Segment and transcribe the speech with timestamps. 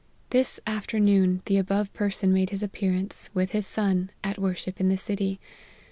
[0.31, 4.97] This afternoon the above person made his appearance, with his son, at worship in the
[4.97, 5.39] city.